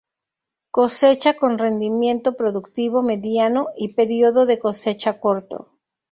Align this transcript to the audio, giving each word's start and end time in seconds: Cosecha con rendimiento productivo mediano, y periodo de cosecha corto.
Cosecha 0.71 1.35
con 1.35 1.59
rendimiento 1.59 2.35
productivo 2.35 3.03
mediano, 3.03 3.67
y 3.77 3.93
periodo 3.93 4.47
de 4.47 4.57
cosecha 4.57 5.19
corto. 5.19 5.77